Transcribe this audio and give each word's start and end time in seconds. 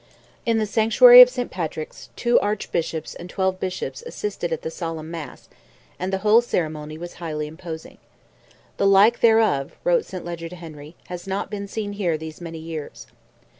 In 0.47 0.57
the 0.57 0.65
sanctuary 0.65 1.21
of 1.21 1.29
St. 1.29 1.51
Patrick's, 1.51 2.09
two 2.15 2.39
Archbishops 2.39 3.13
and 3.13 3.29
twelve 3.29 3.59
Bishops 3.59 4.01
assisted 4.07 4.51
at 4.51 4.63
the 4.63 4.71
solemn 4.71 5.11
mass, 5.11 5.47
and 5.99 6.11
the 6.11 6.17
whole 6.25 6.41
ceremony 6.41 6.97
was 6.97 7.13
highly 7.21 7.45
imposing. 7.45 7.99
"The 8.77 8.87
like 8.87 9.19
thereof," 9.19 9.75
wrote 9.83 10.05
St. 10.05 10.25
Leger 10.25 10.49
to 10.49 10.55
Henry, 10.55 10.95
"has 11.05 11.27
not 11.27 11.51
been 11.51 11.67
seen 11.67 11.93
here 11.93 12.17
these 12.17 12.41
many 12.41 12.57
years." 12.57 13.05